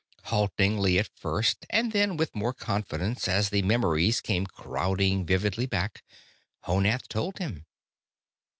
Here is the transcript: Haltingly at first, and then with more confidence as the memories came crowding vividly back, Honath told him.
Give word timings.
Haltingly 0.23 0.97
at 0.97 1.11
first, 1.15 1.67
and 1.69 1.91
then 1.91 2.17
with 2.17 2.33
more 2.33 2.55
confidence 2.55 3.27
as 3.27 3.49
the 3.51 3.61
memories 3.61 4.19
came 4.19 4.47
crowding 4.47 5.27
vividly 5.27 5.67
back, 5.67 6.03
Honath 6.63 7.07
told 7.07 7.37
him. 7.37 7.67